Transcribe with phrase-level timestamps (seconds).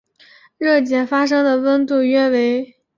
[0.57, 2.75] 热解发生的温度约为。